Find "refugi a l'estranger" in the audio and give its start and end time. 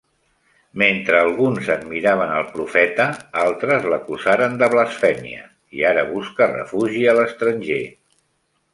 6.59-7.83